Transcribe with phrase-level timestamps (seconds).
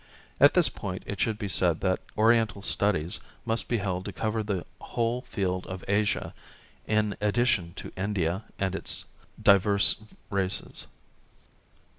[0.39, 4.41] At this point it should be said that Oriental studies must be held to cover
[4.41, 6.33] the whole field of Asia
[6.87, 9.05] in addition to India and its
[9.39, 9.97] divers
[10.31, 10.87] races.